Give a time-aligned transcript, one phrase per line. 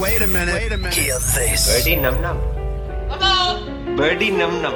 [0.00, 0.54] Wait a minute.
[0.54, 0.94] Wait a minute.
[0.94, 1.66] Hear this.
[1.66, 2.38] Birdie num num.
[3.10, 3.96] Hello.
[3.96, 4.74] Birdie num num.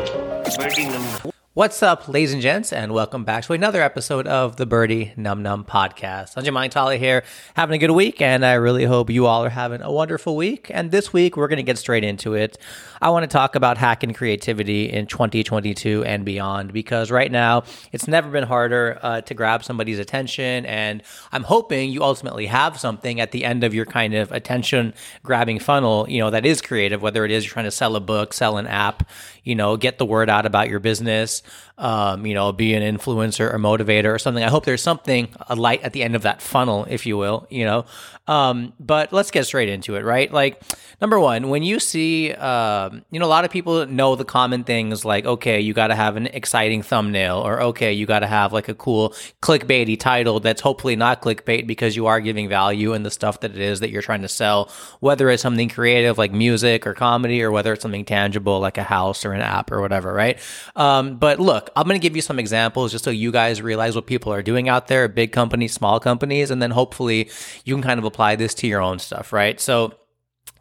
[0.59, 1.32] Birdie num num.
[1.55, 5.43] What's up, ladies and gents, and welcome back to another episode of the Birdy Num
[5.43, 6.35] Num podcast.
[6.35, 9.83] Sanjay Manaktala here, having a good week, and I really hope you all are having
[9.83, 10.71] a wonderful week.
[10.73, 12.57] And this week, we're going to get straight into it.
[13.03, 18.09] I want to talk about hacking creativity in 2022 and beyond because right now, it's
[18.09, 20.65] never been harder uh, to grab somebody's attention.
[20.65, 24.95] And I'm hoping you ultimately have something at the end of your kind of attention
[25.23, 28.01] grabbing funnel, you know, that is creative, whether it is you're trying to sell a
[28.01, 29.07] book, sell an app,
[29.45, 31.42] you know, get the word out about your business,
[31.79, 34.45] um, you know, be an influencer or motivator or something.
[34.45, 37.47] I hope there's something, a light at the end of that funnel, if you will,
[37.51, 37.87] you know.
[38.29, 40.33] Um, but let's get straight into it, right?
[40.33, 40.63] Like,
[41.01, 44.63] number one, when you see, um, you know, a lot of people know the common
[44.63, 48.29] things like, okay, you got to have an exciting thumbnail, or okay, you got to
[48.29, 52.93] have like a cool clickbaity title that's hopefully not clickbait because you are giving value
[52.93, 54.71] in the stuff that it is that you're trying to sell,
[55.01, 58.85] whether it's something creative like music or comedy, or whether it's something tangible like a
[58.85, 60.39] house or an app or whatever, right?
[60.77, 63.95] Um, but look, I'm going to give you some examples just so you guys realize
[63.95, 67.31] what people are doing out there, big companies, small companies, and then hopefully
[67.65, 69.61] you can kind of apply this to your own stuff, right?
[69.61, 69.95] So,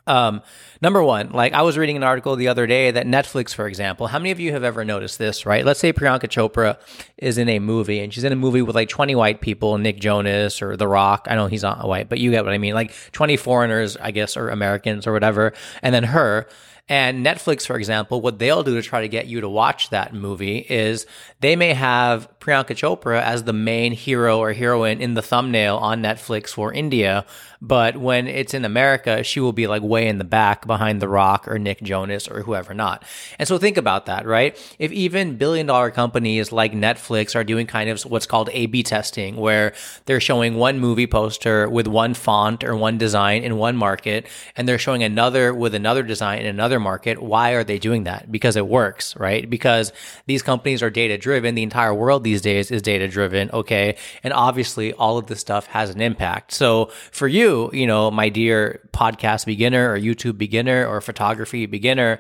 [0.08, 0.42] um,
[0.82, 4.08] number one, like I was reading an article the other day that Netflix, for example,
[4.08, 5.64] how many of you have ever noticed this, right?
[5.64, 6.78] Let's say Priyanka Chopra
[7.18, 10.00] is in a movie and she's in a movie with like 20 white people, Nick
[10.00, 11.28] Jonas or The Rock.
[11.30, 12.74] I know he's not white, but you get what I mean.
[12.74, 15.54] Like 20 foreigners, I guess, or Americans or whatever.
[15.82, 16.48] And then her.
[16.92, 20.14] And Netflix, for example, what they'll do to try to get you to watch that
[20.14, 21.06] movie is
[21.39, 26.02] they may have Priyanka Chopra as the main hero or heroine in the thumbnail on
[26.02, 27.25] Netflix for India.
[27.64, 31.08] But when it's in America, she will be like way in the back behind The
[31.08, 33.03] Rock or Nick Jonas or whoever not.
[33.38, 34.58] And so think about that, right?
[34.80, 38.81] If even billion dollar companies like Netflix are doing kind of what's called A B
[38.81, 39.75] testing, where
[40.06, 44.25] they're showing one movie poster with one font or one design in one market,
[44.58, 48.31] and they're showing another with another design in another market, why are they doing that?
[48.31, 49.47] Because it works, right?
[49.47, 49.94] Because
[50.25, 51.53] these companies are data driven.
[51.53, 53.97] The entire world these days is data driven, okay?
[54.24, 56.53] And obviously, all of this stuff has an impact.
[56.53, 62.19] So for you, you, know, my dear podcast beginner or YouTube beginner or photography beginner,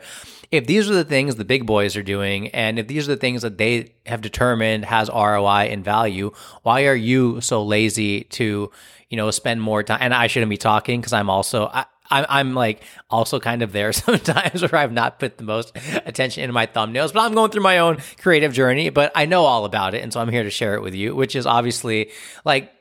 [0.51, 3.21] if these are the things the big boys are doing and if these are the
[3.21, 6.31] things that they have determined has ROI and value,
[6.63, 8.69] why are you so lazy to,
[9.09, 9.99] you know, spend more time?
[10.01, 13.71] And I shouldn't be talking because I'm also, I, I'm, I'm like also kind of
[13.71, 17.51] there sometimes where I've not put the most attention into my thumbnails, but I'm going
[17.51, 20.03] through my own creative journey, but I know all about it.
[20.03, 22.11] And so I'm here to share it with you, which is obviously
[22.45, 22.71] like,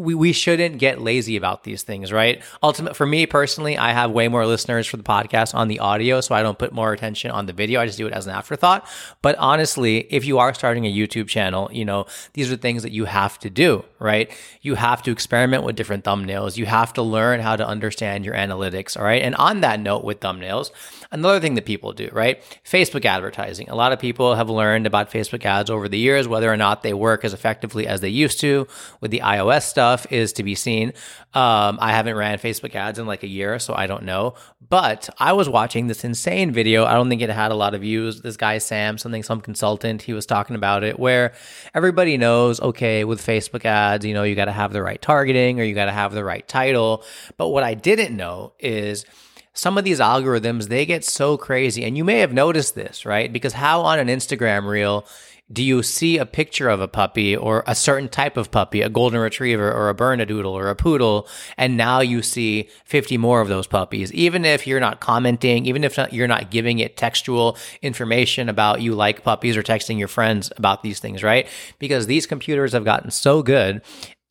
[0.00, 2.42] we, we shouldn't get lazy about these things, right?
[2.62, 6.20] Ultimate for me personally, I have way more listeners for the podcast on the audio,
[6.20, 7.80] so I don't put more attention on the video.
[7.80, 8.88] I just do it as an afterthought.
[9.20, 12.92] But honestly, if you are starting a YouTube channel, you know, these are things that
[12.92, 14.30] you have to do, right?
[14.62, 16.56] You have to experiment with different thumbnails.
[16.56, 19.22] You have to learn how to understand your analytics, all right?
[19.22, 20.70] And on that note with thumbnails,
[21.10, 22.42] another thing that people do, right?
[22.64, 23.68] Facebook advertising.
[23.68, 26.82] A lot of people have learned about Facebook ads over the years, whether or not
[26.82, 28.66] they work as effectively as they used to
[29.02, 30.88] with the iOS stuff stuff is to be seen.
[31.34, 34.34] Um, I haven't ran Facebook ads in like a year, so I don't know.
[34.68, 36.84] But I was watching this insane video.
[36.84, 38.22] I don't think it had a lot of views.
[38.22, 41.32] This guy, Sam, something, some consultant, he was talking about it where
[41.74, 45.60] everybody knows, okay, with Facebook ads, you know, you got to have the right targeting
[45.60, 47.04] or you got to have the right title.
[47.36, 49.04] But what I didn't know is,
[49.52, 53.32] some of these algorithms they get so crazy and you may have noticed this right
[53.32, 55.04] because how on an instagram reel
[55.52, 58.88] do you see a picture of a puppy or a certain type of puppy, a
[58.88, 63.48] golden retriever or a bernedoodle or a poodle, and now you see 50 more of
[63.48, 68.48] those puppies, even if you're not commenting, even if you're not giving it textual information
[68.48, 71.48] about you like puppies or texting your friends about these things, right?
[71.78, 73.82] Because these computers have gotten so good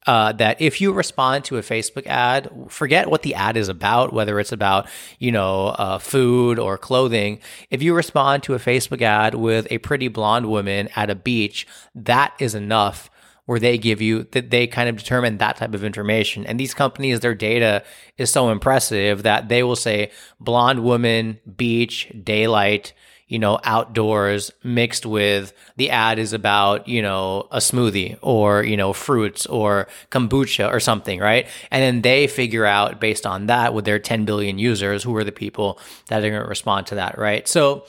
[0.10, 4.12] uh, that if you respond to a Facebook ad, forget what the ad is about,
[4.12, 4.88] whether it's about,
[5.20, 7.40] you know, uh, food or clothing.
[7.70, 11.68] If you respond to a Facebook ad with a pretty blonde woman at a beach,
[11.94, 13.12] that is enough
[13.46, 16.44] where they give you that they kind of determine that type of information.
[16.44, 17.84] And these companies, their data
[18.18, 20.10] is so impressive that they will say
[20.40, 22.94] blonde woman, beach, daylight,
[23.30, 28.76] you know, outdoors mixed with the ad is about, you know, a smoothie or, you
[28.76, 31.48] know, fruits or kombucha or something, right?
[31.70, 35.24] And then they figure out based on that with their 10 billion users, who are
[35.24, 37.48] the people that are going to respond to that, right?
[37.48, 37.86] So,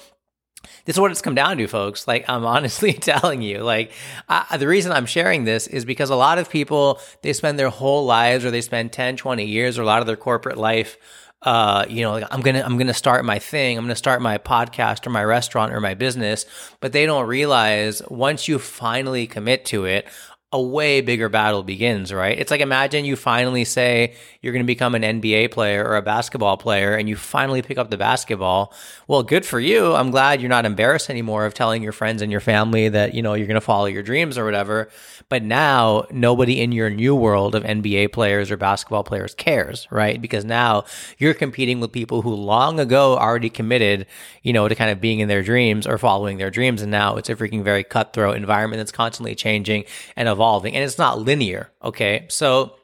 [0.84, 2.06] this is what it's come down to, folks.
[2.06, 3.92] Like, I'm honestly telling you, like,
[4.28, 7.70] I, the reason I'm sharing this is because a lot of people, they spend their
[7.70, 10.98] whole lives or they spend 10, 20 years or a lot of their corporate life
[11.42, 13.78] uh, you know, like I'm gonna I'm gonna start my thing.
[13.78, 16.44] I'm gonna start my podcast or my restaurant or my business.
[16.80, 20.06] But they don't realize once you finally commit to it,
[20.52, 22.36] a way bigger battle begins, right?
[22.36, 26.02] It's like imagine you finally say you're going to become an NBA player or a
[26.02, 28.74] basketball player and you finally pick up the basketball.
[29.06, 29.94] Well, good for you.
[29.94, 33.22] I'm glad you're not embarrassed anymore of telling your friends and your family that, you
[33.22, 34.88] know, you're going to follow your dreams or whatever.
[35.28, 40.20] But now nobody in your new world of NBA players or basketball players cares, right?
[40.20, 40.82] Because now
[41.18, 44.04] you're competing with people who long ago already committed,
[44.42, 46.82] you know, to kind of being in their dreams or following their dreams.
[46.82, 49.84] And now it's a freaking very cutthroat environment that's constantly changing
[50.16, 50.39] and evolving
[50.74, 51.70] and it's not linear.
[51.82, 52.26] Okay.
[52.28, 52.76] So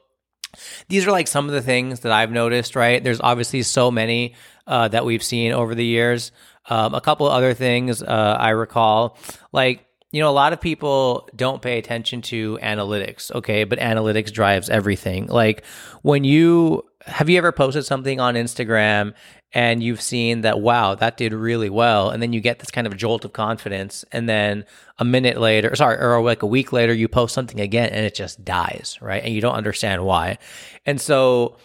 [0.87, 3.03] these are like some of the things that I've noticed, right?
[3.03, 6.31] There's obviously so many uh, that we've seen over the years.
[6.69, 9.17] Um, a couple other things uh, I recall,
[9.51, 13.65] like, you know, a lot of people don't pay attention to analytics, okay?
[13.65, 15.27] But analytics drives everything.
[15.27, 15.65] Like,
[16.01, 19.13] when you have you ever posted something on Instagram
[19.53, 22.85] and you've seen that wow that did really well and then you get this kind
[22.85, 24.65] of jolt of confidence and then
[24.99, 28.13] a minute later sorry or like a week later you post something again and it
[28.13, 29.23] just dies right?
[29.23, 30.37] And you don't understand why.
[30.85, 31.57] And so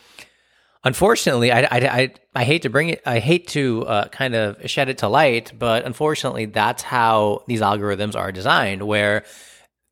[0.84, 4.68] unfortunately i i i, I hate to bring it i hate to uh, kind of
[4.68, 9.24] shed it to light but unfortunately that's how these algorithms are designed where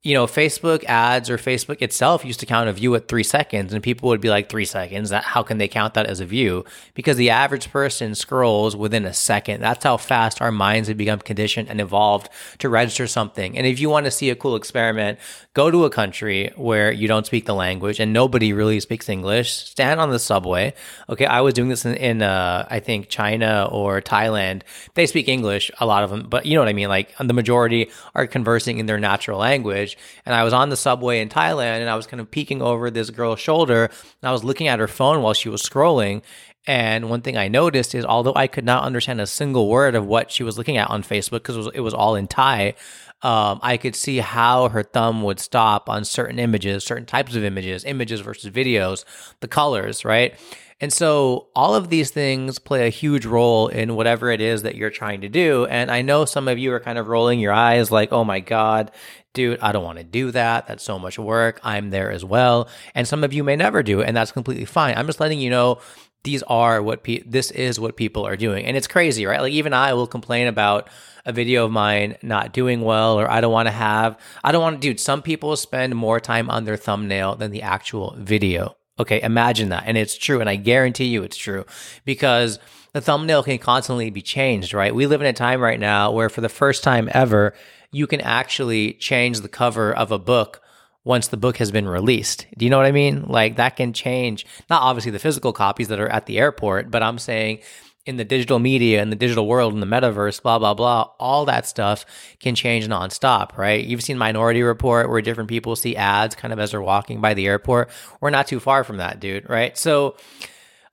[0.02, 3.74] you know, Facebook ads or Facebook itself used to count a view at three seconds,
[3.74, 5.10] and people would be like, three seconds?
[5.10, 6.64] That how can they count that as a view?
[6.94, 9.60] Because the average person scrolls within a second.
[9.60, 12.30] That's how fast our minds have become conditioned and evolved
[12.60, 13.58] to register something.
[13.58, 15.18] And if you want to see a cool experiment,
[15.52, 19.52] go to a country where you don't speak the language and nobody really speaks English.
[19.52, 20.72] Stand on the subway.
[21.10, 24.62] Okay, I was doing this in, in uh, I think China or Thailand.
[24.94, 26.88] They speak English, a lot of them, but you know what I mean.
[26.88, 29.89] Like the majority are conversing in their natural language
[30.26, 32.90] And I was on the subway in Thailand and I was kind of peeking over
[32.90, 36.22] this girl's shoulder and I was looking at her phone while she was scrolling.
[36.70, 40.06] And one thing I noticed is although I could not understand a single word of
[40.06, 42.74] what she was looking at on Facebook because it was, it was all in Thai,
[43.22, 47.42] um, I could see how her thumb would stop on certain images, certain types of
[47.42, 49.04] images, images versus videos,
[49.40, 50.38] the colors, right?
[50.80, 54.76] And so all of these things play a huge role in whatever it is that
[54.76, 55.66] you're trying to do.
[55.66, 58.38] And I know some of you are kind of rolling your eyes like, oh my
[58.38, 58.92] God,
[59.34, 60.68] dude, I don't want to do that.
[60.68, 61.58] That's so much work.
[61.64, 62.68] I'm there as well.
[62.94, 64.94] And some of you may never do it, and that's completely fine.
[64.96, 65.80] I'm just letting you know
[66.22, 68.66] these are what pe- this is what people are doing.
[68.66, 69.40] And it's crazy, right?
[69.40, 70.88] Like even I will complain about
[71.24, 74.62] a video of mine not doing well or I don't want to have I don't
[74.62, 78.76] want to dude, some people spend more time on their thumbnail than the actual video.
[78.98, 79.84] Okay, imagine that.
[79.86, 80.40] And it's true.
[80.40, 81.64] And I guarantee you it's true
[82.04, 82.58] because
[82.92, 84.94] the thumbnail can constantly be changed, right?
[84.94, 87.54] We live in a time right now where for the first time ever,
[87.92, 90.60] you can actually change the cover of a book
[91.04, 92.46] once the book has been released.
[92.56, 93.24] Do you know what I mean?
[93.26, 97.02] Like that can change, not obviously the physical copies that are at the airport, but
[97.02, 97.60] I'm saying
[98.06, 101.44] in the digital media in the digital world in the metaverse, blah, blah, blah, all
[101.44, 102.04] that stuff
[102.38, 103.84] can change nonstop, right?
[103.84, 107.34] You've seen Minority Report where different people see ads kind of as they're walking by
[107.34, 107.90] the airport.
[108.20, 109.76] We're not too far from that, dude, right?
[109.76, 110.16] So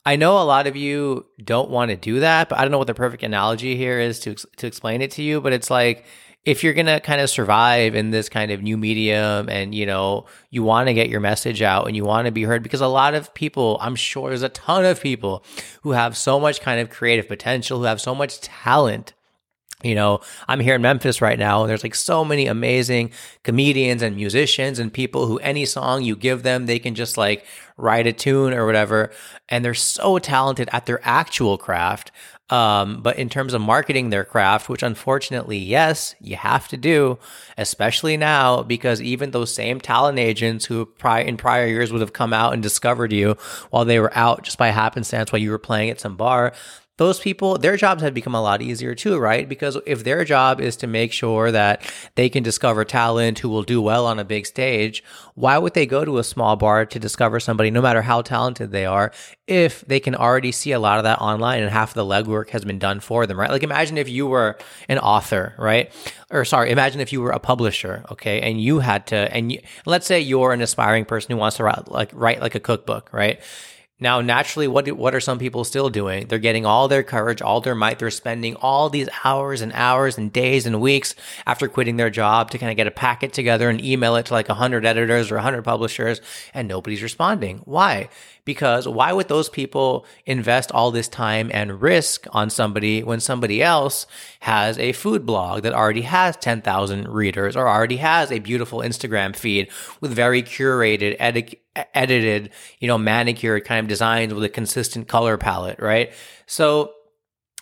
[0.06, 2.78] I know a lot of you don't want to do that, but I don't know
[2.78, 6.06] what the perfect analogy here is to, to explain it to you, but it's like,
[6.48, 9.86] if you're going to kind of survive in this kind of new medium and you
[9.86, 12.80] know you want to get your message out and you want to be heard because
[12.80, 15.44] a lot of people i'm sure there's a ton of people
[15.82, 19.14] who have so much kind of creative potential who have so much talent
[19.84, 23.12] you know, I'm here in Memphis right now, and there's like so many amazing
[23.44, 27.46] comedians and musicians and people who any song you give them, they can just like
[27.78, 29.12] write a tune or whatever.
[29.50, 32.12] And they're so talented at their actual craft.
[32.50, 37.20] Um, but in terms of marketing their craft, which unfortunately, yes, you have to do,
[37.58, 42.32] especially now, because even those same talent agents who in prior years would have come
[42.32, 43.36] out and discovered you
[43.70, 46.54] while they were out just by happenstance while you were playing at some bar,
[46.98, 49.48] those people, their jobs have become a lot easier too, right?
[49.48, 51.82] Because if their job is to make sure that
[52.16, 55.04] they can discover talent who will do well on a big stage,
[55.36, 58.72] why would they go to a small bar to discover somebody, no matter how talented
[58.72, 59.12] they are,
[59.46, 62.50] if they can already see a lot of that online and half of the legwork
[62.50, 63.52] has been done for them, right?
[63.52, 64.58] Like imagine if you were
[64.90, 65.92] an author, right?
[66.32, 69.60] Or sorry, imagine if you were a publisher, okay, and you had to, and you,
[69.86, 73.10] let's say you're an aspiring person who wants to write like write like a cookbook,
[73.14, 73.40] right?
[74.00, 76.28] Now, naturally, what do, what are some people still doing?
[76.28, 77.98] They're getting all their courage, all their might.
[77.98, 81.16] They're spending all these hours and hours and days and weeks
[81.48, 84.34] after quitting their job to kind of get a packet together and email it to
[84.34, 86.22] like 100 editors or 100 publishers,
[86.54, 87.62] and nobody's responding.
[87.66, 88.10] Why?
[88.46, 93.64] Because why would those people invest all this time and risk on somebody when somebody
[93.64, 94.06] else
[94.42, 99.36] has a food blog that already has 10,000 readers or already has a beautiful Instagram
[99.36, 99.70] feed
[100.02, 101.64] with very curated, etiquette?
[101.94, 106.14] Edited, you know, manicured kind of designs with a consistent color palette, right?
[106.46, 106.94] So,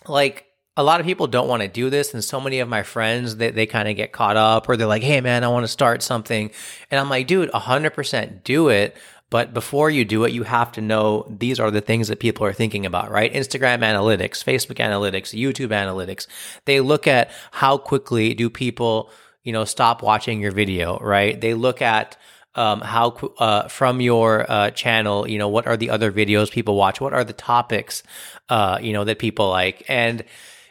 [0.06, 0.46] like,
[0.76, 3.36] a lot of people don't want to do this and so many of my friends
[3.36, 5.68] they, they kind of get caught up or they're like hey man i want to
[5.68, 6.50] start something.
[6.90, 8.96] And i'm like dude 100% do it
[9.28, 12.46] but before you do it you have to know these are the things that people
[12.46, 13.32] are thinking about right?
[13.32, 16.26] Instagram analytics facebook analytics youtube analytics.
[16.66, 19.10] They look at how quickly do people
[19.42, 21.40] you know stop watching your video right?
[21.40, 22.16] They look at
[22.56, 26.74] um, how uh, from your uh, channel, you know, what are the other videos people
[26.74, 27.00] watch?
[27.00, 28.02] What are the topics,
[28.48, 29.84] uh, you know, that people like?
[29.88, 30.24] And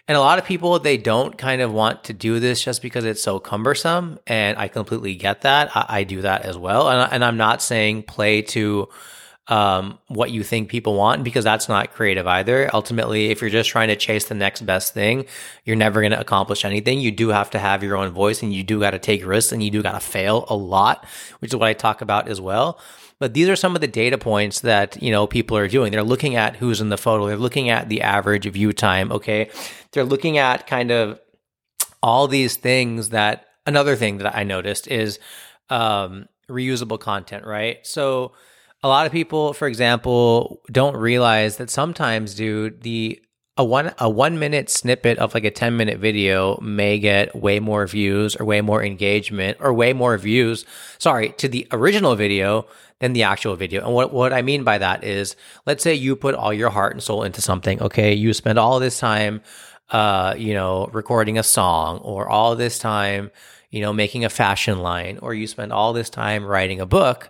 [0.08, 3.06] and a lot of people, they don't kind of want to do this just because
[3.06, 4.20] it's so cumbersome.
[4.28, 5.76] And I completely get that.
[5.76, 6.90] I, I do that as well.
[6.90, 8.88] And, and I'm not saying play to
[9.48, 12.70] um, what you think people want because that's not creative either.
[12.74, 15.26] Ultimately, if you're just trying to chase the next best thing,
[15.66, 17.00] you're never going to accomplish anything.
[17.00, 19.52] You do have to have your own voice and you do got to take risks
[19.52, 21.06] and you do got to fail a lot,
[21.40, 22.80] which is what I talk about as well.
[23.20, 25.92] But these are some of the data points that, you know, people are doing.
[25.92, 27.28] They're looking at who's in the photo.
[27.28, 29.12] They're looking at the average view time.
[29.12, 29.50] Okay.
[29.92, 31.20] They're looking at kind of
[32.02, 35.20] all these things that another thing that I noticed is
[35.70, 37.86] um, reusable content, right?
[37.86, 38.34] So
[38.84, 43.22] a lot of people, for example, don't realize that sometimes, dude, the
[43.58, 47.62] a one a one minute snippet of like a 10 minute video may get way
[47.62, 50.66] more views or way more engagement or way more views
[50.98, 52.68] sorry to the original video
[53.00, 53.86] than the actual video.
[53.86, 56.94] And what, what I mean by that is, let's say you put all your heart
[56.94, 57.82] and soul into something.
[57.82, 58.14] Okay.
[58.14, 59.42] You spend all this time,
[59.90, 63.32] uh, you know, recording a song or all this time,
[63.70, 67.30] you know, making a fashion line, or you spend all this time writing a book.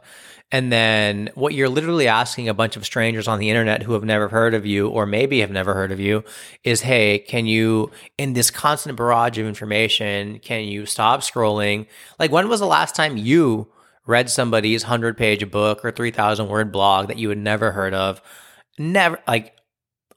[0.52, 4.04] And then what you're literally asking a bunch of strangers on the internet who have
[4.04, 6.24] never heard of you or maybe have never heard of you
[6.64, 11.88] is, Hey, can you, in this constant barrage of information, can you stop scrolling?
[12.20, 13.68] Like, when was the last time you
[14.06, 18.22] read somebody's 100 page book or 3000 word blog that you had never heard of,
[18.78, 19.55] never like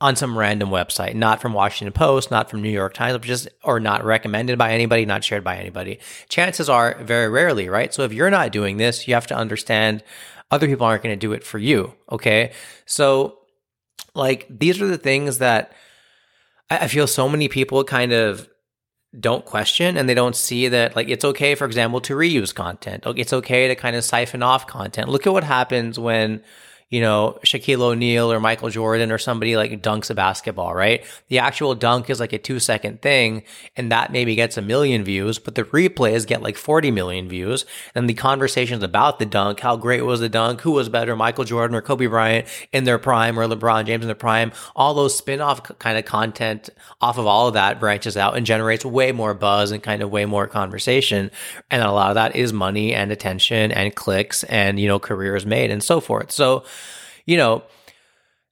[0.01, 3.81] on some random website, not from Washington Post, not from New York Times, just or
[3.81, 5.99] not recommended by anybody, not shared by anybody.
[6.29, 7.93] Chances are very rarely, right?
[7.93, 10.05] So if you're not doing this, you have to understand
[10.51, 11.95] other people aren't going to do it for you.
[12.11, 12.53] Okay.
[12.87, 13.39] So
[14.15, 15.73] like these are the things that
[16.71, 18.49] I feel so many people kind of
[19.19, 23.03] don't question and they don't see that like it's okay for example to reuse content
[23.17, 26.43] it's okay to kind of siphon off content look at what happens when
[26.91, 31.05] you know, Shaquille O'Neal or Michael Jordan or somebody like dunks a basketball, right?
[31.29, 33.43] The actual dunk is like a two second thing
[33.77, 37.67] and that maybe gets a million views, but the replays get like 40 million views.
[37.95, 41.45] And the conversations about the dunk, how great was the dunk, who was better, Michael
[41.45, 45.15] Jordan or Kobe Bryant in their prime or LeBron James in their prime, all those
[45.15, 46.71] spin off kind of content
[47.03, 50.11] off of all of that branches out and generates way more buzz and kind of
[50.11, 51.31] way more conversation.
[51.71, 55.45] And a lot of that is money and attention and clicks and, you know, careers
[55.45, 56.31] made and so forth.
[56.31, 56.65] So,
[57.29, 57.63] you know,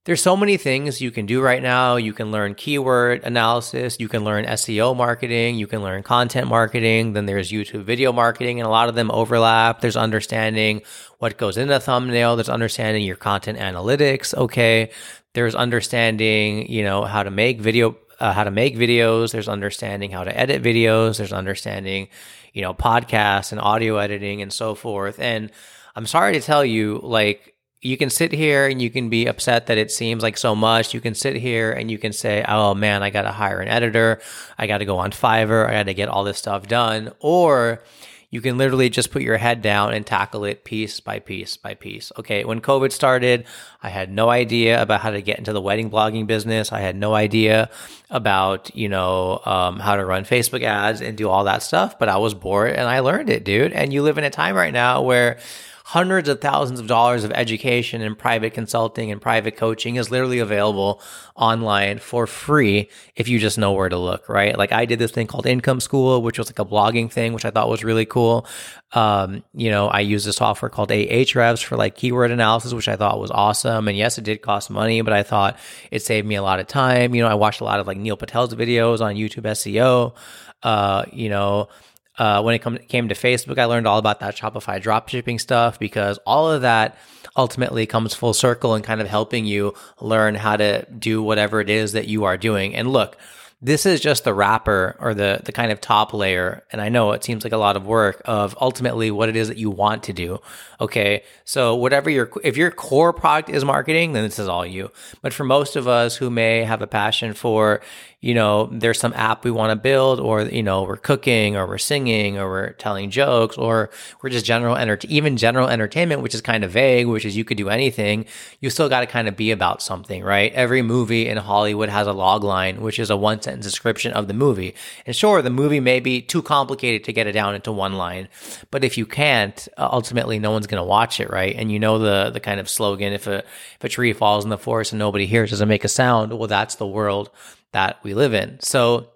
[0.04, 1.97] there's so many things you can do right now.
[1.97, 7.14] You can learn keyword analysis, you can learn SEO marketing, you can learn content marketing,
[7.14, 9.80] then there's YouTube video marketing, and a lot of them overlap.
[9.80, 10.83] There's understanding
[11.18, 14.90] what goes in a thumbnail, there's understanding your content analytics, okay?
[15.33, 20.11] There's understanding, you know, how to make video uh, how to make videos, there's understanding
[20.11, 22.09] how to edit videos, there's understanding,
[22.52, 25.18] you know, podcasts and audio editing and so forth.
[25.18, 25.50] And
[25.95, 27.55] I'm sorry to tell you like
[27.87, 30.93] you can sit here and you can be upset that it seems like so much.
[30.93, 33.69] You can sit here and you can say, oh man, I got to hire an
[33.69, 34.21] editor.
[34.59, 35.69] I got to go on Fiverr.
[35.69, 37.12] I got to get all this stuff done.
[37.21, 37.83] Or
[38.28, 41.75] you can literally just put your head down and tackle it piece by piece by
[41.75, 42.11] piece.
[42.19, 42.45] Okay.
[42.45, 43.47] When COVID started,
[43.81, 46.73] I had no idea about how to get into the wedding blogging business.
[46.73, 47.71] I had no idea
[48.11, 52.09] about, you know, um, how to run Facebook ads and do all that stuff, but
[52.09, 53.73] I was bored and I learned it, dude.
[53.73, 55.38] And you live in a time right now where
[55.87, 60.40] hundreds of thousands of dollars of education and private consulting and private coaching is literally
[60.40, 61.00] available
[61.37, 64.59] online for free if you just know where to look, right?
[64.59, 67.45] Like I did this thing called Income School, which was like a blogging thing, which
[67.45, 68.49] I thought was really cool.
[68.95, 72.97] Um, you know, I used a software called Ahrefs for like keyword analysis, which I
[72.97, 73.87] thought was awesome.
[73.87, 75.57] And yes, it did cost money, but I thought
[75.93, 77.14] it saved me a lot of time.
[77.14, 80.16] You know, I watched a lot of like Neil Patel's videos on YouTube SEO.
[80.64, 81.69] Uh, you know,
[82.18, 85.78] uh, when it come, came to Facebook, I learned all about that Shopify dropshipping stuff
[85.78, 86.96] because all of that
[87.37, 91.70] ultimately comes full circle and kind of helping you learn how to do whatever it
[91.70, 92.75] is that you are doing.
[92.75, 93.16] And look,
[93.62, 96.62] this is just the wrapper or the the kind of top layer.
[96.70, 99.49] And i know it seems like a lot of work of ultimately what it is
[99.49, 100.38] that you want to do.
[100.78, 101.23] Okay.
[101.44, 104.90] So whatever your if your core product is marketing then this is all you.
[105.23, 107.80] But for most of us who may have a passion for
[108.20, 111.66] you know there's some app we want to build or you know we're cooking or
[111.66, 113.90] we're singing or we're telling jokes or
[114.23, 117.44] we're just general enter- even general entertainment which is kind of vague which is you
[117.44, 118.25] could do anything
[118.61, 122.06] you still got to kind of be about something right every movie in hollywood has
[122.06, 124.75] a log line which is a one sentence description of the movie.
[125.04, 128.28] And sure, the movie may be too complicated to get it down into one line,
[128.70, 131.54] but if you can't, ultimately no one's going to watch it, right?
[131.56, 134.50] And you know the the kind of slogan: if a if a tree falls in
[134.50, 136.37] the forest and nobody hears, doesn't make a sound.
[136.37, 137.30] Well, that's the world
[137.73, 138.58] that we live in.
[138.61, 139.11] So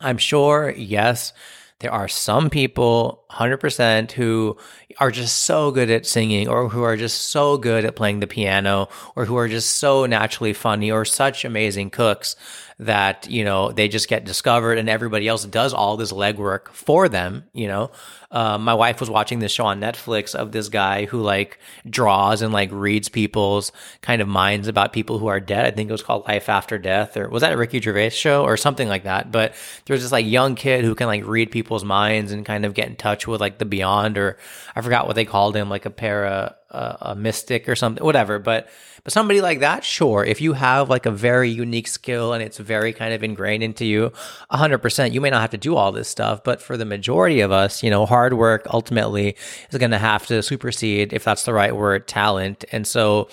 [0.00, 1.32] I'm sure, yes
[1.80, 4.56] there are some people, 100%, who
[4.98, 8.26] are just so good at singing or who are just so good at playing the
[8.26, 12.36] piano or who are just so naturally funny or such amazing cooks
[12.80, 17.10] that, you know, they just get discovered and everybody else does all this legwork for
[17.10, 17.90] them, you know.
[18.30, 21.58] Uh, my wife was watching this show on Netflix of this guy who like
[21.88, 23.70] draws and like reads people's
[24.00, 25.66] kind of minds about people who are dead.
[25.66, 28.44] I think it was called Life After Death, or was that a Ricky Gervais show
[28.44, 29.30] or something like that?
[29.30, 32.72] But there's this like young kid who can like read people's minds and kind of
[32.72, 34.38] get in touch with like the beyond, or
[34.74, 38.38] I forgot what they called him, like a para a, a mystic or something, whatever.
[38.38, 38.68] But
[39.02, 40.24] but somebody like that, sure.
[40.24, 43.84] If you have like a very unique skill and it's very kind of ingrained into
[43.84, 44.12] you,
[44.50, 46.44] hundred percent, you may not have to do all this stuff.
[46.44, 49.36] But for the majority of us, you know, hard work ultimately
[49.70, 52.64] is going to have to supersede, if that's the right word, talent.
[52.72, 53.28] And so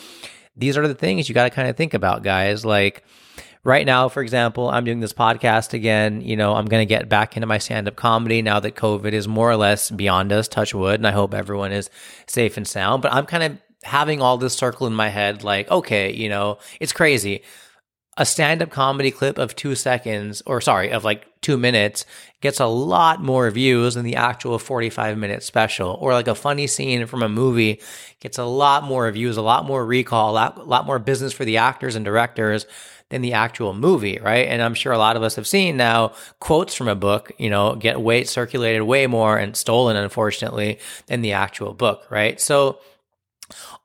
[0.55, 2.65] these are the things you got to kind of think about, guys.
[2.65, 3.03] Like
[3.67, 6.21] right now, for example, I'm doing this podcast again.
[6.21, 9.11] You know, I'm going to get back into my stand up comedy now that COVID
[9.11, 11.01] is more or less beyond us, touch wood.
[11.01, 11.89] And I hope everyone is
[12.27, 13.01] safe and sound.
[13.01, 16.59] But I'm kind of having all this circle in my head like, okay, you know,
[16.79, 17.43] it's crazy.
[18.15, 22.05] A stand up comedy clip of two seconds, or sorry, of like two minutes,
[22.41, 25.97] gets a lot more views than the actual 45 minute special.
[25.99, 27.81] Or like a funny scene from a movie
[28.21, 31.33] gets a lot more views, a lot more recall, a lot, a lot more business
[31.33, 32.65] for the actors and directors
[33.09, 34.47] than the actual movie, right?
[34.47, 37.49] And I'm sure a lot of us have seen now quotes from a book, you
[37.49, 42.39] know, get way circulated way more and stolen, unfortunately, than the actual book, right?
[42.41, 42.79] So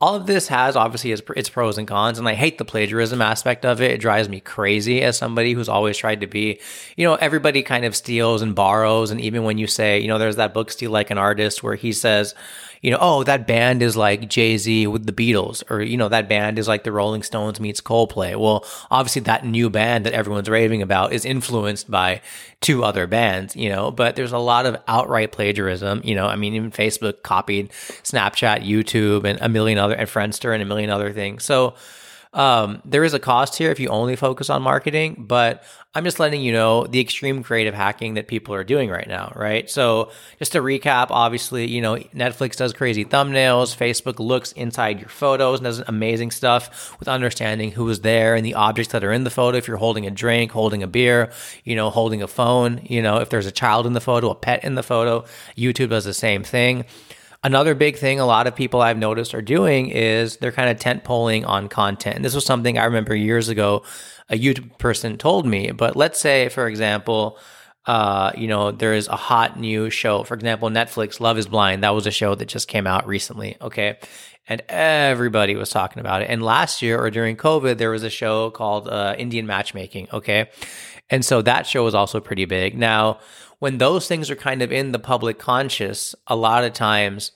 [0.00, 3.64] all of this has obviously its, pros and cons, and I hate the plagiarism aspect
[3.64, 3.92] of it.
[3.92, 6.58] It drives me crazy as somebody who's always tried to be,
[6.96, 9.12] you know, everybody kind of steals and borrows.
[9.12, 11.76] And even when you say, you know, there's that book, Steal Like an Artist, where
[11.76, 12.34] he says,
[12.82, 16.08] you know, oh, that band is like Jay Z with the Beatles, or, you know,
[16.08, 18.36] that band is like the Rolling Stones meets Coldplay.
[18.38, 22.20] Well, obviously, that new band that everyone's raving about is influenced by
[22.60, 26.00] two other bands, you know, but there's a lot of outright plagiarism.
[26.04, 27.70] You know, I mean, even Facebook copied
[28.02, 31.44] Snapchat, YouTube, and a million other, and Friendster, and a million other things.
[31.44, 31.74] So,
[32.32, 35.64] um, there is a cost here if you only focus on marketing, but
[35.94, 39.32] I'm just letting you know the extreme creative hacking that people are doing right now,
[39.36, 39.68] right?
[39.68, 45.10] So, just to recap, obviously, you know, Netflix does crazy thumbnails, Facebook looks inside your
[45.10, 49.12] photos and does amazing stuff with understanding who is there and the objects that are
[49.12, 49.58] in the photo.
[49.58, 51.30] If you're holding a drink, holding a beer,
[51.64, 54.34] you know, holding a phone, you know, if there's a child in the photo, a
[54.34, 56.86] pet in the photo, YouTube does the same thing.
[57.44, 60.78] Another big thing a lot of people I've noticed are doing is they're kind of
[60.78, 62.14] tent polling on content.
[62.16, 63.82] And this was something I remember years ago
[64.28, 65.72] a YouTube person told me.
[65.72, 67.38] But let's say, for example,
[67.86, 70.22] uh, you know, there is a hot new show.
[70.22, 71.82] For example, Netflix, Love is Blind.
[71.82, 73.56] That was a show that just came out recently.
[73.60, 73.98] Okay.
[74.48, 76.30] And everybody was talking about it.
[76.30, 80.08] And last year or during COVID, there was a show called uh, Indian Matchmaking.
[80.12, 80.48] Okay.
[81.12, 82.76] And so that show was also pretty big.
[82.76, 83.20] Now,
[83.58, 87.32] when those things are kind of in the public conscious, a lot of times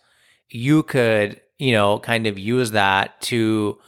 [0.48, 3.78] you could, you know, kind of use that to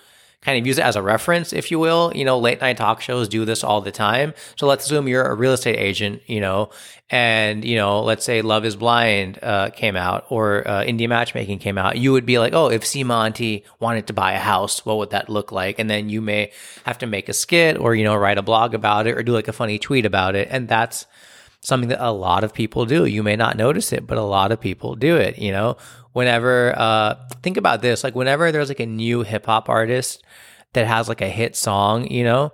[0.41, 2.13] kind of use it as a reference, if you will.
[2.15, 4.35] You know, late night talk shows do this all the time.
[4.57, 6.71] So let's assume you're a real estate agent, you know,
[7.11, 11.77] and, you know, let's say Love is Blind uh, came out or uh, Matchmaking came
[11.77, 11.99] out.
[11.99, 15.11] You would be like, oh, if Sima Aunty wanted to buy a house, what would
[15.11, 15.79] that look like?
[15.79, 16.53] And then you may
[16.85, 19.33] have to make a skit or, you know, write a blog about it or do
[19.33, 20.49] like a funny tweet about it.
[20.51, 21.07] And that's,
[21.61, 23.05] something that a lot of people do.
[23.05, 25.39] You may not notice it, but a lot of people do it.
[25.39, 25.77] You know,
[26.19, 30.21] whenever, uh, think about this, like whenever there's like a new hip hop artist
[30.73, 32.53] that has like a hit song, you know,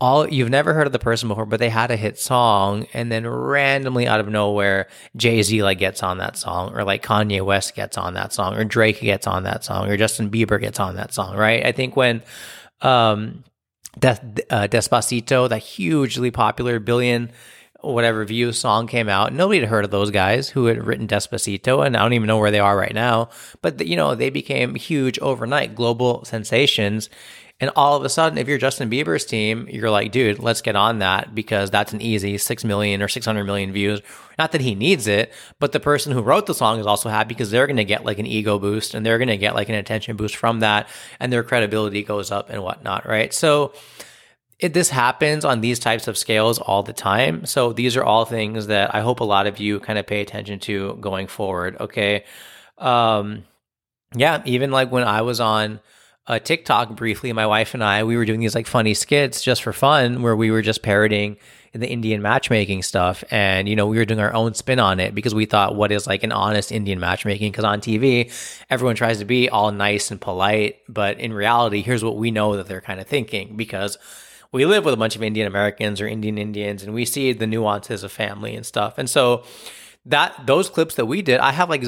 [0.00, 3.12] all you've never heard of the person before, but they had a hit song, and
[3.12, 7.40] then randomly out of nowhere, Jay Z like gets on that song, or like Kanye
[7.40, 10.80] West gets on that song, or Drake gets on that song, or Justin Bieber gets
[10.80, 11.64] on that song, right?
[11.64, 12.20] I think when
[12.80, 13.44] um,
[13.96, 17.30] Des- uh, Despacito, that hugely popular billion
[17.92, 19.32] whatever view song came out.
[19.32, 22.38] Nobody had heard of those guys who had written Despacito, and I don't even know
[22.38, 23.30] where they are right now.
[23.62, 27.10] But you know, they became huge overnight, global sensations.
[27.60, 30.74] And all of a sudden, if you're Justin Bieber's team, you're like, dude, let's get
[30.74, 34.00] on that because that's an easy six million or six hundred million views.
[34.38, 37.28] Not that he needs it, but the person who wrote the song is also happy
[37.28, 39.68] because they're going to get like an ego boost and they're going to get like
[39.68, 40.88] an attention boost from that,
[41.20, 43.32] and their credibility goes up and whatnot, right?
[43.32, 43.72] So
[44.58, 47.44] it, this happens on these types of scales all the time.
[47.44, 50.20] So these are all things that I hope a lot of you kind of pay
[50.20, 51.76] attention to going forward.
[51.80, 52.24] Okay.
[52.78, 53.44] Um,
[54.14, 54.42] yeah.
[54.44, 55.80] Even like when I was on,
[56.26, 57.32] uh, TikTok briefly.
[57.32, 60.36] My wife and I, we were doing these like funny skits just for fun, where
[60.36, 61.36] we were just parroting
[61.72, 65.14] the Indian matchmaking stuff, and you know we were doing our own spin on it
[65.14, 67.50] because we thought, what is like an honest Indian matchmaking?
[67.50, 68.32] Because on TV,
[68.70, 72.56] everyone tries to be all nice and polite, but in reality, here's what we know
[72.56, 73.98] that they're kind of thinking because
[74.54, 77.46] we live with a bunch of Indian Americans or Indian Indians, and we see the
[77.46, 79.44] nuances of family and stuff, and so
[80.06, 81.82] that those clips that we did, I have like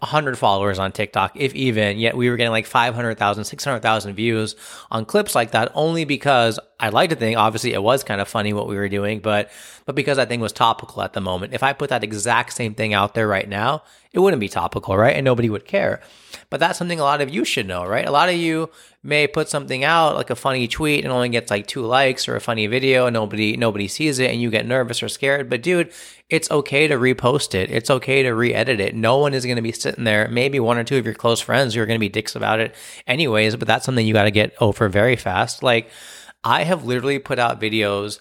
[0.00, 4.54] 100 followers on TikTok, if even, yet we were getting like 500,000, 600,000 views
[4.90, 8.28] on clips like that only because I like to think, obviously it was kind of
[8.28, 9.50] funny what we were doing, but,
[9.86, 11.54] but because I think was topical at the moment.
[11.54, 14.98] If I put that exact same thing out there right now, it wouldn't be topical,
[14.98, 15.16] right?
[15.16, 16.02] And nobody would care.
[16.50, 18.06] But that's something a lot of you should know, right?
[18.06, 18.70] A lot of you
[19.06, 22.36] may put something out like a funny tweet and only gets like two likes or
[22.36, 25.48] a funny video and nobody nobody sees it and you get nervous or scared.
[25.48, 25.92] But dude,
[26.28, 27.70] it's okay to repost it.
[27.70, 28.94] It's okay to re-edit it.
[28.94, 30.28] No one is going to be sitting there.
[30.28, 32.60] Maybe one or two of your close friends who are going to be dicks about
[32.60, 32.74] it
[33.06, 35.62] anyways, but that's something you got to get over very fast.
[35.62, 35.88] Like
[36.42, 38.20] I have literally put out videos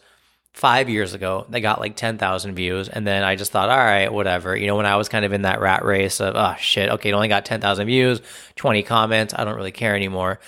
[0.56, 2.88] five years ago they got like 10,000 views.
[2.88, 4.56] And then I just thought, all right, whatever.
[4.56, 7.10] You know, when I was kind of in that rat race of, oh shit, okay,
[7.10, 8.22] it only got 10,000 views,
[8.56, 9.34] 20 comments.
[9.36, 10.40] I don't really care anymore.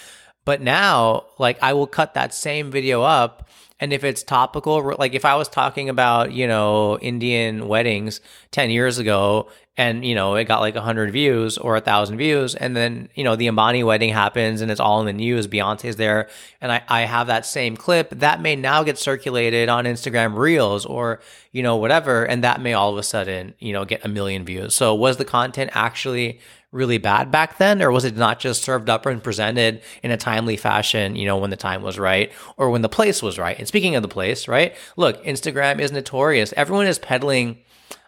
[0.47, 3.49] But now, like, I will cut that same video up.
[3.81, 8.21] And if it's topical, like if I was talking about, you know, Indian weddings
[8.57, 12.55] 10 years ago and you know it got like 100 views or a 1000 views
[12.55, 15.97] and then you know the ambani wedding happens and it's all in the news beyonce's
[15.97, 16.27] there
[16.59, 18.09] and I, I have that same clip.
[18.09, 21.19] That may now get circulated on instagram reels or
[21.51, 24.43] you know whatever and that may all of a sudden you know get a million
[24.43, 24.73] views.
[24.73, 26.39] So was the content actually
[26.71, 30.17] really bad back then or was it not just served up and presented in a
[30.17, 33.59] timely fashion you know when the time was right or when the place was right?
[33.59, 34.75] And speaking of the place right?
[34.95, 36.55] Look instagram is notorious.
[36.57, 37.59] Everyone is peddling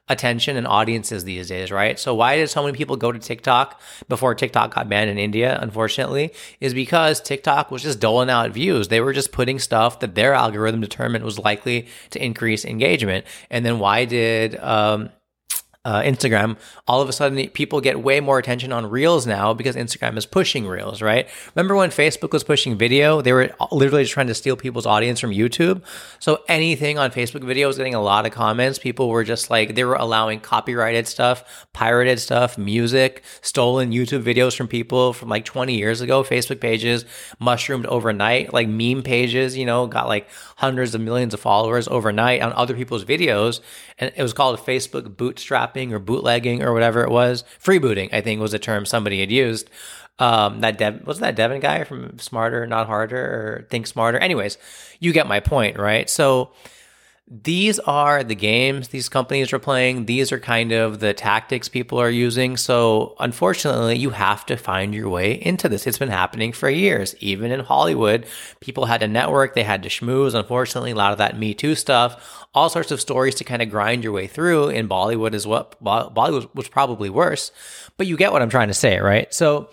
[0.09, 1.99] attention and audiences these days, right?
[1.99, 5.57] So why did so many people go to TikTok before TikTok got banned in India,
[5.61, 8.87] unfortunately, is because TikTok was just doling out views.
[8.87, 13.25] They were just putting stuff that their algorithm determined was likely to increase engagement.
[13.49, 15.09] And then why did um,
[15.89, 16.56] uh, Instagram,
[16.88, 20.25] all of a sudden people get way more attention on Reels now because Instagram is
[20.28, 21.28] pushing Reels, right?
[21.56, 23.23] Remember when Facebook was pushing video?
[23.23, 25.82] They were literally just trying to steal people's audience from YouTube.
[26.19, 28.78] So anything on Facebook video was getting a lot of comments.
[28.78, 34.56] People were just like, they were allowing copyrighted stuff, pirated stuff, music, stolen YouTube videos
[34.56, 36.23] from people from like 20 years ago.
[36.23, 37.04] Facebook pages
[37.39, 42.43] mushroomed overnight, like meme pages, you know, got like hundreds of millions of followers overnight
[42.43, 43.60] on other people's videos.
[43.97, 47.43] And it was called Facebook bootstrapping or bootlegging or whatever it was.
[47.63, 49.69] Freebooting, I think, was a term somebody had used.
[50.19, 54.17] Um, that Dev wasn't that Devin guy from Smarter Not Harder or Think Smarter.
[54.17, 54.57] Anyways,
[54.99, 56.09] you get my point, right?
[56.09, 56.51] So
[57.31, 60.07] these are the games these companies are playing.
[60.07, 62.57] These are kind of the tactics people are using.
[62.57, 65.85] So, unfortunately, you have to find your way into this.
[65.85, 67.15] It's been happening for years.
[67.19, 68.25] Even in Hollywood,
[68.61, 70.33] people had to network, they had to schmooze.
[70.33, 73.69] Unfortunately, a lot of that Me Too stuff, all sorts of stories to kind of
[73.69, 74.69] grind your way through.
[74.69, 77.51] In Bollywood is what Bollywood was probably worse,
[77.97, 79.31] but you get what I'm trying to say, right?
[79.31, 79.69] So,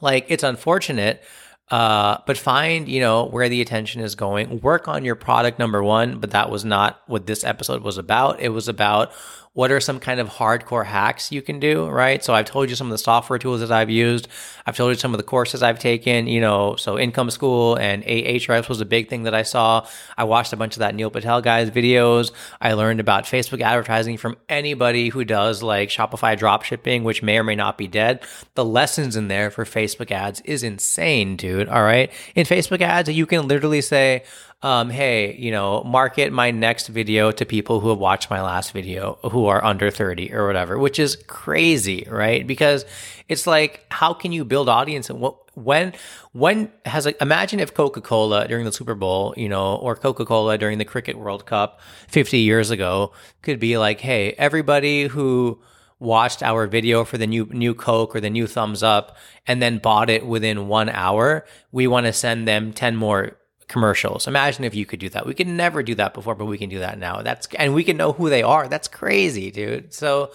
[0.00, 1.22] like, it's unfortunate
[1.70, 4.60] uh, but find, you know, where the attention is going.
[4.60, 8.40] Work on your product number one, but that was not what this episode was about.
[8.40, 9.12] It was about
[9.52, 12.22] what are some kind of hardcore hacks you can do, right?
[12.22, 14.28] So I've told you some of the software tools that I've used.
[14.64, 18.04] I've told you some of the courses I've taken, you know, so Income School and
[18.04, 19.88] Ahrefs was a big thing that I saw.
[20.16, 22.30] I watched a bunch of that Neil Patel guy's videos.
[22.60, 27.36] I learned about Facebook advertising from anybody who does like Shopify drop shipping, which may
[27.36, 28.22] or may not be dead.
[28.54, 31.68] The lessons in there for Facebook ads is insane, dude.
[31.68, 32.12] All right.
[32.36, 34.22] In Facebook ads, you can literally say,
[34.62, 38.72] um, hey, you know, market my next video to people who have watched my last
[38.72, 42.46] video who are under 30 or whatever, which is crazy, right?
[42.46, 42.84] Because
[43.28, 45.94] it's like, how can you build audience and what, when,
[46.32, 50.76] when has like imagine if Coca-Cola during the Super Bowl, you know, or Coca-Cola during
[50.76, 55.60] the Cricket World Cup 50 years ago could be like, hey, everybody who,
[56.00, 59.76] watched our video for the new new Coke or the new Thums Up and then
[59.76, 63.36] bought it within one hour, we want to send them 10 more
[63.70, 64.26] commercials.
[64.26, 65.26] Imagine if you could do that.
[65.26, 67.22] We could never do that before, but we can do that now.
[67.22, 68.68] That's and we can know who they are.
[68.68, 69.94] That's crazy, dude.
[69.94, 70.32] So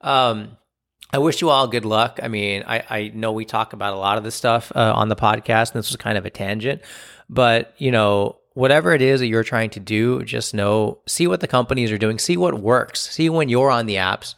[0.00, 0.56] um
[1.12, 2.18] I wish you all good luck.
[2.22, 5.08] I mean, I, I know we talk about a lot of this stuff uh, on
[5.08, 6.82] the podcast, and this was kind of a tangent,
[7.28, 11.40] but you know, whatever it is that you're trying to do, just know, see what
[11.40, 14.34] the companies are doing, see what works, see when you're on the apps,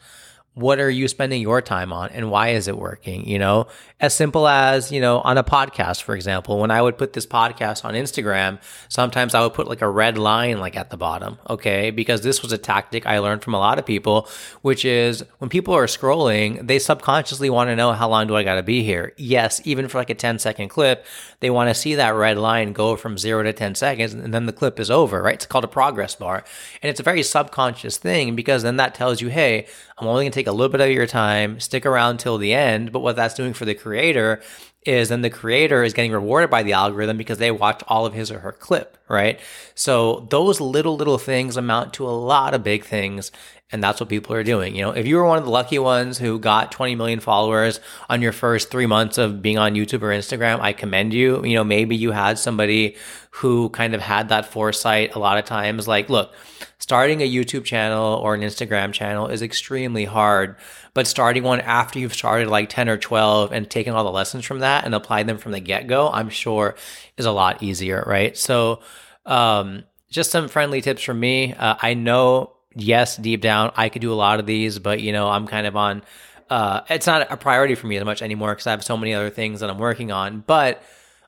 [0.56, 3.28] what are you spending your time on and why is it working?
[3.28, 3.66] You know,
[4.00, 7.26] as simple as, you know, on a podcast, for example, when I would put this
[7.26, 11.36] podcast on Instagram, sometimes I would put like a red line like at the bottom.
[11.50, 11.90] Okay.
[11.90, 14.30] Because this was a tactic I learned from a lot of people,
[14.62, 18.42] which is when people are scrolling, they subconsciously want to know how long do I
[18.42, 19.12] got to be here?
[19.18, 19.60] Yes.
[19.64, 21.04] Even for like a 10 second clip,
[21.40, 24.46] they want to see that red line go from zero to 10 seconds and then
[24.46, 25.34] the clip is over, right?
[25.34, 26.44] It's called a progress bar.
[26.80, 29.66] And it's a very subconscious thing because then that tells you, Hey,
[29.98, 32.54] I'm only going to take a little bit of your time, stick around till the
[32.54, 32.92] end.
[32.92, 34.42] But what that's doing for the creator
[34.86, 38.14] is then the creator is getting rewarded by the algorithm because they watch all of
[38.14, 39.40] his or her clip, right?
[39.74, 43.32] So those little, little things amount to a lot of big things.
[43.72, 44.76] And that's what people are doing.
[44.76, 47.80] You know, if you were one of the lucky ones who got 20 million followers
[48.08, 51.44] on your first three months of being on YouTube or Instagram, I commend you.
[51.44, 52.94] You know, maybe you had somebody
[53.30, 55.88] who kind of had that foresight a lot of times.
[55.88, 56.32] Like, look,
[56.78, 60.54] starting a YouTube channel or an Instagram channel is extremely hard,
[60.96, 64.46] but starting one after you've started like 10 or 12 and taking all the lessons
[64.46, 66.74] from that and applying them from the get go, I'm sure
[67.18, 68.34] is a lot easier, right?
[68.34, 68.80] So,
[69.26, 71.52] um, just some friendly tips from me.
[71.52, 75.12] Uh, I know yes, deep down, I could do a lot of these, but you
[75.12, 76.02] know, I'm kind of on.
[76.48, 79.12] Uh, it's not a priority for me as much anymore because I have so many
[79.12, 80.44] other things that I'm working on.
[80.46, 80.82] But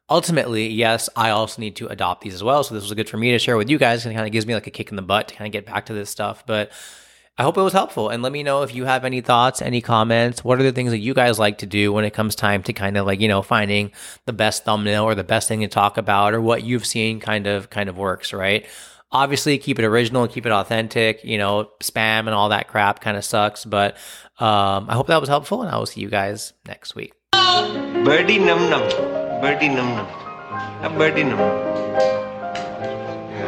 [0.08, 2.64] ultimately, yes, I also need to adopt these as well.
[2.64, 4.46] So this was good for me to share with you guys, and kind of gives
[4.46, 6.44] me like a kick in the butt to kind of get back to this stuff.
[6.46, 6.72] But
[7.38, 9.80] I hope it was helpful, and let me know if you have any thoughts, any
[9.80, 10.42] comments.
[10.42, 12.72] What are the things that you guys like to do when it comes time to
[12.72, 13.92] kind of like you know finding
[14.26, 17.46] the best thumbnail or the best thing to talk about, or what you've seen kind
[17.46, 18.66] of kind of works, right?
[19.12, 21.22] Obviously, keep it original, keep it authentic.
[21.22, 23.64] You know, spam and all that crap kind of sucks.
[23.64, 23.94] But
[24.40, 27.12] um, I hope that was helpful, and I will see you guys next week.
[27.32, 28.82] Birdie num num.
[29.40, 30.08] Birdie num num.
[30.82, 31.38] A birdie num.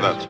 [0.00, 0.18] That's